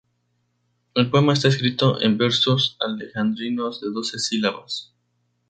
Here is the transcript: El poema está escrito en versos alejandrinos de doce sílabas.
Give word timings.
El 0.95 1.11
poema 1.11 1.33
está 1.33 1.47
escrito 1.49 2.01
en 2.01 2.17
versos 2.17 2.75
alejandrinos 2.79 3.81
de 3.81 3.91
doce 3.91 4.17
sílabas. 4.17 4.95